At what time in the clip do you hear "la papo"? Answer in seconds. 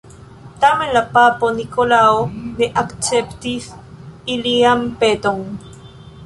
0.93-1.49